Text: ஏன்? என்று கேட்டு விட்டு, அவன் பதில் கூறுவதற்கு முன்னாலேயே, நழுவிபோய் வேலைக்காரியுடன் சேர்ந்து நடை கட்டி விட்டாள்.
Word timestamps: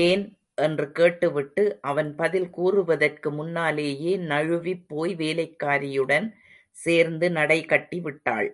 ஏன்? 0.00 0.24
என்று 0.54 0.92
கேட்டு 0.92 1.32
விட்டு, 1.32 1.78
அவன் 1.80 2.14
பதில் 2.14 2.50
கூறுவதற்கு 2.50 3.32
முன்னாலேயே, 3.32 4.16
நழுவிபோய் 4.16 5.14
வேலைக்காரியுடன் 5.14 6.28
சேர்ந்து 6.70 7.30
நடை 7.30 7.64
கட்டி 7.64 8.00
விட்டாள். 8.00 8.50